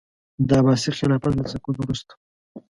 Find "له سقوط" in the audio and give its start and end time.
1.37-1.75